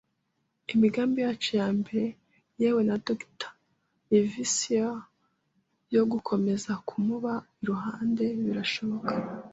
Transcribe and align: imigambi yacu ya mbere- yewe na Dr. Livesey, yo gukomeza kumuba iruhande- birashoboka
imigambi 0.73 1.19
yacu 1.25 1.49
ya 1.59 1.67
mbere- 1.79 2.03
yewe 2.61 2.81
na 2.89 2.95
Dr. 3.05 3.47
Livesey, 4.09 4.89
yo 5.95 6.03
gukomeza 6.11 6.71
kumuba 6.87 7.33
iruhande- 7.61 8.25
birashoboka 8.45 9.11